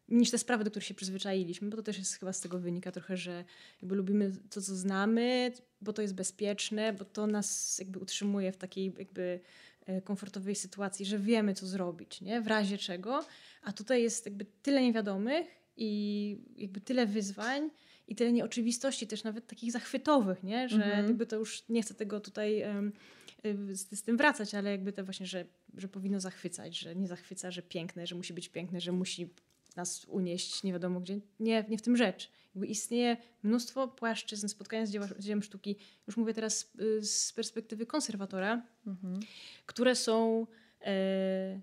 [0.09, 2.91] niż te sprawy, do których się przyzwyczailiśmy, bo to też jest chyba z tego wynika
[2.91, 3.43] trochę, że
[3.81, 8.57] jakby lubimy to, co znamy, bo to jest bezpieczne, bo to nas jakby utrzymuje w
[8.57, 9.39] takiej jakby
[9.85, 12.41] e, komfortowej sytuacji, że wiemy, co zrobić, nie?
[12.41, 13.25] w razie czego.
[13.61, 17.69] A tutaj jest jakby tyle niewiadomych i jakby tyle wyzwań
[18.07, 20.69] i tyle nieoczywistości też nawet takich zachwytowych, nie?
[20.69, 21.05] że mhm.
[21.05, 22.91] jakby to już nie chcę tego tutaj um,
[23.71, 25.45] z, z, tym wracać, ale jakby to właśnie, że,
[25.77, 29.29] że powinno zachwycać, że nie zachwyca, że piękne, że musi być piękne, że musi
[29.75, 31.19] nas unieść nie wiadomo gdzie.
[31.39, 32.31] Nie, nie w tym rzecz.
[32.55, 35.75] Jakby istnieje mnóstwo płaszczyzn spotkania z, dzieła, z dziełem sztuki,
[36.07, 39.19] już mówię teraz z, z perspektywy konserwatora, mhm.
[39.65, 40.47] które są
[40.81, 41.59] e,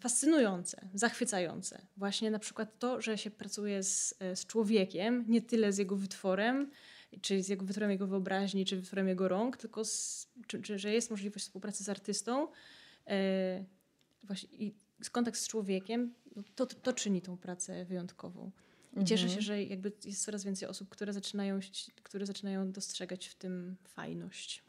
[0.00, 1.86] fascynujące, zachwycające.
[1.96, 6.70] Właśnie na przykład to, że się pracuje z, z człowiekiem, nie tyle z jego wytworem,
[7.20, 10.92] czy z jego wytworem jego wyobraźni, czy wytworem jego rąk, tylko z, czy, czy, że
[10.92, 12.48] jest możliwość współpracy z artystą.
[13.06, 13.64] E,
[14.22, 14.74] właśnie, i
[15.12, 16.14] kontakt z człowiekiem,
[16.54, 18.50] to, to czyni tą pracę wyjątkową.
[18.96, 19.42] I cieszę się, mhm.
[19.42, 21.60] że jakby jest coraz więcej osób, które zaczynają,
[22.02, 24.64] które zaczynają dostrzegać w tym fajność.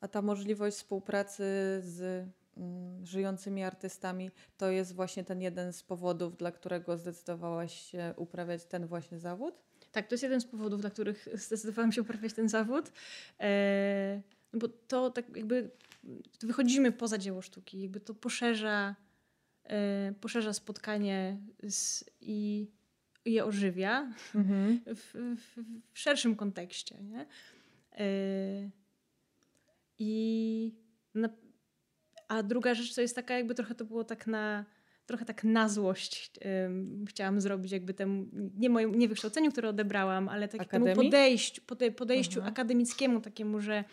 [0.00, 1.42] A ta możliwość współpracy
[1.84, 8.14] z mm, żyjącymi artystami to jest właśnie ten jeden z powodów, dla którego zdecydowałaś się
[8.16, 9.54] uprawiać ten właśnie zawód?
[9.92, 12.92] Tak, to jest jeden z powodów, dla których zdecydowałam się uprawiać ten zawód.
[13.40, 15.70] E, no bo to tak jakby
[16.42, 18.96] wychodzimy poza dzieło sztuki, jakby to poszerza
[20.20, 21.36] poszerza spotkanie
[21.68, 22.68] z, i,
[23.24, 24.80] je ożywia mhm.
[24.86, 25.56] w, w,
[25.94, 26.96] w, szerszym kontekście.
[27.02, 27.26] Nie?
[28.06, 28.70] Y,
[29.98, 30.74] I
[31.14, 31.28] na,
[32.28, 34.64] a druga rzecz, co jest taka, jakby trochę to było tak na
[35.06, 36.30] trochę tak na złość
[37.08, 38.26] chciałam zrobić jakby temu,
[38.58, 41.62] nie moim nie wykształceniu, które odebrałam, ale takiemu podejściu,
[41.96, 43.84] podejściu akademickiemu takiemu, że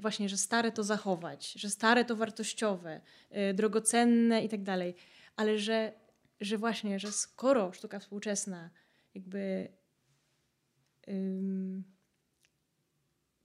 [0.00, 4.94] właśnie, że stare to zachować, że stare to wartościowe, e, drogocenne i tak dalej,
[5.36, 5.92] ale że,
[6.40, 8.70] że właśnie, że skoro sztuka współczesna
[9.14, 9.68] jakby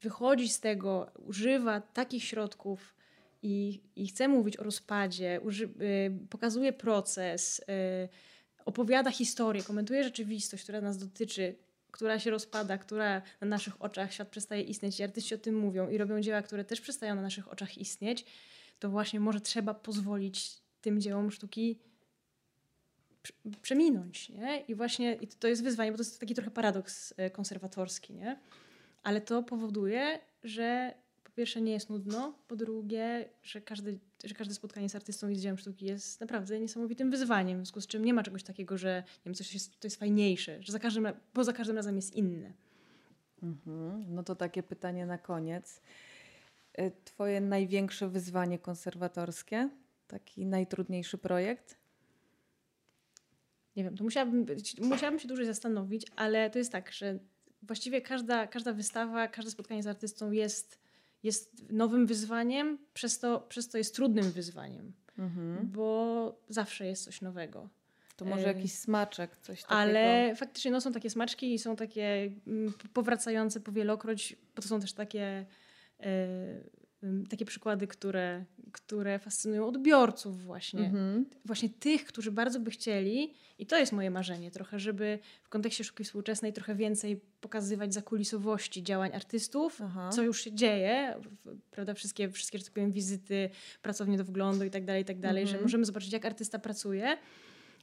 [0.01, 2.95] wychodzi z tego, używa takich środków
[3.41, 7.61] i, i chce mówić o rozpadzie, uży, y, pokazuje proces,
[8.65, 11.55] opowiada historię, komentuje rzeczywistość, która nas dotyczy,
[11.95, 15.89] która się rozpada, która na naszych oczach świat przestaje istnieć i artyści o tym mówią
[15.89, 18.25] i robią dzieła, które też przestają na naszych oczach istnieć,
[18.79, 21.79] to właśnie może trzeba pozwolić tym dziełom sztuki
[23.61, 24.29] przeminąć.
[24.29, 24.59] Nie?
[24.67, 28.39] I właśnie i to jest wyzwanie, bo to jest taki trochę paradoks e, konserwatorski, nie?
[29.03, 30.93] ale to powoduje, że
[31.35, 35.35] po pierwsze nie jest nudno, po drugie, że, każdy, że każde spotkanie z artystą i
[35.35, 38.77] z dziełem sztuki jest naprawdę niesamowitym wyzwaniem, w związku z czym nie ma czegoś takiego,
[38.77, 41.95] że nie wiem, coś jest, to jest fajniejsze, że za każdym, bo za każdym razem
[41.95, 42.53] jest inne.
[43.43, 44.05] Mhm.
[44.15, 45.81] No to takie pytanie na koniec.
[46.73, 49.69] E, twoje największe wyzwanie konserwatorskie?
[50.07, 51.77] Taki najtrudniejszy projekt?
[53.75, 54.45] Nie wiem, to musiałabym,
[54.81, 57.19] musiałabym się dłużej zastanowić, ale to jest tak, że
[57.63, 60.84] właściwie każda, każda wystawa, każde spotkanie z artystą jest,
[61.25, 65.71] jest nowym wyzwaniem, przez to, przez to jest trudnym wyzwaniem, mhm.
[65.71, 67.69] bo zawsze jest coś nowego.
[68.15, 69.79] To może jakiś smaczek, coś takiego.
[69.79, 74.79] Ale faktycznie no, są takie smaczki i są takie mm, powracające powielokroć, bo to są
[74.79, 75.45] też takie
[77.29, 80.85] takie przykłady, które, które fascynują odbiorców właśnie.
[80.85, 81.25] Mhm.
[81.45, 85.83] Właśnie tych, którzy bardzo by chcieli, i to jest moje marzenie trochę, żeby w kontekście
[85.83, 90.09] sztuki współczesnej trochę więcej pokazywać zakulisowości działań artystów, Aha.
[90.09, 91.15] co już się dzieje,
[91.71, 93.49] prawda, wszystkie, wszystkie, że tak powiem, wizyty,
[93.81, 95.57] pracownie do wglądu i tak dalej, i tak dalej, mhm.
[95.57, 97.17] że możemy zobaczyć, jak artysta pracuje,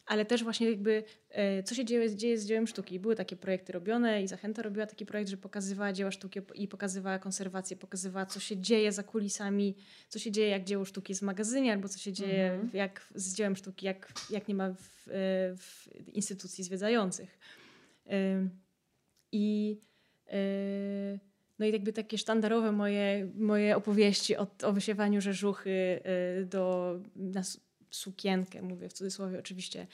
[0.06, 3.00] ale też właśnie jakby e, co się dzieje, dzieje z dziełem sztuki.
[3.00, 7.18] Były takie projekty robione i Zachęta robiła taki projekt, że pokazywała dzieła sztuki i pokazywała
[7.18, 9.76] konserwację, pokazywała co się dzieje za kulisami,
[10.08, 12.70] co się dzieje jak dzieło sztuki jest w magazynie, albo co się dzieje mhm.
[12.72, 15.12] jak z dziełem sztuki, jak, jak nie ma w, e,
[15.56, 17.38] w instytucji zwiedzających.
[18.06, 18.48] E,
[19.32, 19.78] I
[21.58, 26.00] no i jakby takie sztandarowe moje, moje opowieści o, o wysiewaniu rzeżuchy
[26.44, 27.60] do nas,
[27.92, 29.86] sukienkę, mówię w cudzysłowie oczywiście,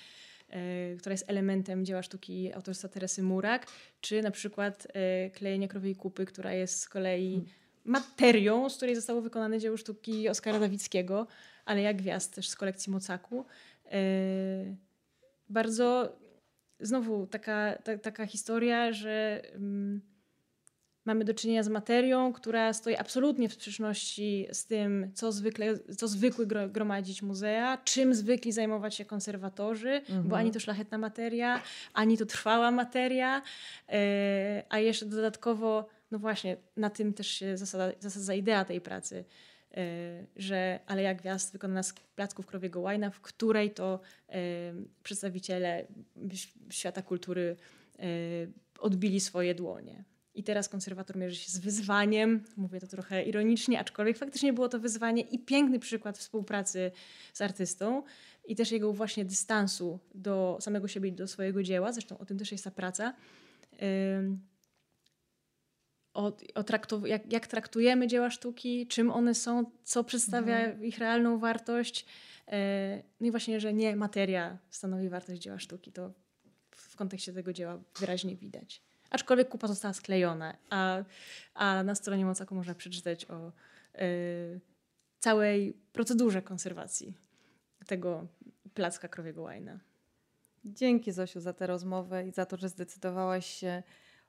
[0.49, 3.67] e, która jest elementem dzieła sztuki autorstwa Teresy Murak,
[4.01, 7.51] czy na przykład e, klejenie krowej kupy, która jest z kolei hmm.
[7.85, 11.27] materią, z której zostało wykonane dzieło sztuki Oskara Dawickiego,
[11.65, 13.45] ale jak gwiazd też z kolekcji Mocaku.
[13.93, 14.01] E,
[15.49, 16.19] bardzo
[16.81, 20.01] znowu taka, ta, taka historia, że mm,
[21.09, 26.09] mamy do czynienia z materią, która stoi absolutnie w sprzeczności z tym, co, zwykle, co
[26.09, 30.29] zwykły gromadzić muzea, czym zwykli zajmować się konserwatorzy, mhm.
[30.29, 31.63] bo ani to szlachetna materia,
[31.95, 33.43] ani to trwała materia,
[33.89, 39.25] e, a jeszcze dodatkowo, no właśnie, na tym też się zasada, zasadza idea tej pracy,
[39.77, 44.41] e, że ale jak gwiazd wykonana z placków krowiego łajna, w której to e,
[45.03, 45.87] przedstawiciele
[46.71, 47.57] świata kultury
[48.81, 50.05] odbili swoje dłonie.
[50.39, 54.79] I teraz konserwator mierzy się z wyzwaniem, mówię to trochę ironicznie, aczkolwiek faktycznie było to
[54.79, 56.91] wyzwanie i piękny przykład współpracy
[57.33, 58.03] z artystą
[58.45, 62.39] i też jego właśnie dystansu do samego siebie i do swojego dzieła, zresztą o tym
[62.39, 63.15] też jest ta praca.
[66.15, 70.85] O, o traktu, jak, jak, traktujemy dzieła sztuki, czym one są, co przedstawia mhm.
[70.85, 72.07] ich realną wartość.
[72.49, 76.13] E, no i właśnie, że nie materia stanowi wartość dzieła sztuki, to
[76.71, 78.88] w kontekście tego dzieła wyraźnie widać.
[79.11, 81.05] Aczkolwiek kupa została sklejona, a,
[81.55, 83.53] a na stronie Mocaku można przeczytać o
[84.03, 84.61] y,
[85.19, 87.15] całej procedurze konserwacji
[87.87, 88.27] tego
[88.75, 89.79] placka krowiego łajna.
[90.65, 93.83] Dzięki Zosiu za tę rozmowę i za to, że zdecydowałaś się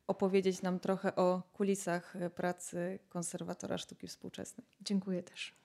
[0.08, 4.68] opowiedzieć nam trochę o kulisach pracy konserwatora sztuki współczesnej.
[4.82, 5.56] Dziękuję też.